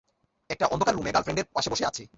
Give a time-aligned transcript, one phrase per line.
[0.49, 2.03] একটা অন্ধকার রুমে গার্লফ্রেন্ডের পাশে বসে আছি।